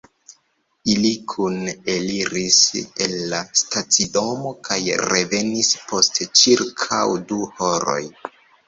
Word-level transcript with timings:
Ili 0.93 1.11
kune 1.33 1.73
eliris 1.97 2.57
el 3.07 3.15
la 3.35 3.43
stacidomo 3.63 4.57
kaj 4.71 4.81
revenis 5.15 5.73
post 5.93 6.23
ĉirkaŭ 6.43 7.05
du 7.33 7.43
horoj. 7.63 8.05